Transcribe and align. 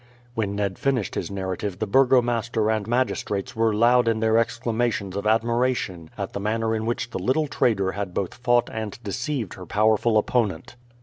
When 0.33 0.55
Ned 0.55 0.79
finished 0.79 1.13
his 1.13 1.29
narrative 1.29 1.77
the 1.77 1.85
burgomaster 1.85 2.71
and 2.71 2.87
magistrates 2.87 3.55
were 3.55 3.71
loud 3.71 4.07
in 4.07 4.19
their 4.19 4.35
exclamations 4.35 5.15
of 5.15 5.27
admiration 5.27 6.09
at 6.17 6.33
the 6.33 6.39
manner 6.39 6.73
in 6.75 6.87
which 6.87 7.11
the 7.11 7.19
little 7.19 7.45
trader 7.45 7.91
had 7.91 8.11
both 8.11 8.33
fought 8.33 8.67
and 8.73 8.97
deceived 9.03 9.53
her 9.53 9.67
powerful 9.67 10.17
opponent. 10.17 10.75